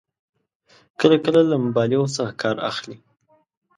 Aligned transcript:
کله 0.99 1.17
کله 1.25 1.41
له 1.51 1.55
مبالغو 1.65 2.13
څخه 2.15 2.31
کار 2.41 2.55
اخلي. 2.69 2.97